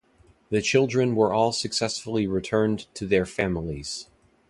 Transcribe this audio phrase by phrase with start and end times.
[0.49, 4.07] The children were all successfully returned to their families.